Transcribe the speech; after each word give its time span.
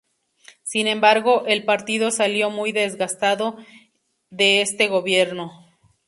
Sin 0.63 0.87
embargo, 0.87 1.43
el 1.45 1.63
partido 1.63 2.09
salió 2.09 2.49
muy 2.49 2.71
desgastado 2.71 3.55
de 4.31 4.61
este 4.63 4.87
gobierno. 4.87 5.51